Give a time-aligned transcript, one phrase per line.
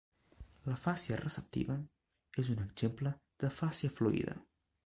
[0.69, 1.77] L'afàsia receptiva
[2.45, 3.15] és un exemple
[3.45, 4.39] d'afàsia fluida.